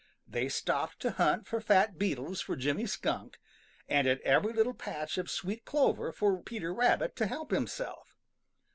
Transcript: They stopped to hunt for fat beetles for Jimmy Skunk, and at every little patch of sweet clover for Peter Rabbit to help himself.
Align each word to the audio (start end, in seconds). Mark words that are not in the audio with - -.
They 0.27 0.49
stopped 0.49 0.99
to 1.01 1.11
hunt 1.11 1.45
for 1.47 1.61
fat 1.61 1.99
beetles 1.99 2.41
for 2.41 2.55
Jimmy 2.55 2.87
Skunk, 2.87 3.37
and 3.87 4.07
at 4.07 4.19
every 4.21 4.51
little 4.51 4.73
patch 4.73 5.19
of 5.19 5.29
sweet 5.29 5.63
clover 5.63 6.11
for 6.11 6.41
Peter 6.41 6.73
Rabbit 6.73 7.15
to 7.17 7.27
help 7.27 7.51
himself. 7.51 8.17